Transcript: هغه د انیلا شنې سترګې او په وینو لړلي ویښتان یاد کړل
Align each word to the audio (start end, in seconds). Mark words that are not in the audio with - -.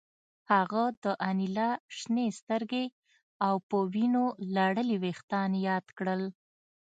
هغه 0.51 0.83
د 1.03 1.05
انیلا 1.29 1.69
شنې 1.97 2.27
سترګې 2.39 2.85
او 3.45 3.55
په 3.69 3.77
وینو 3.93 4.25
لړلي 4.55 4.97
ویښتان 5.03 5.51
یاد 5.67 5.85
کړل 5.97 6.23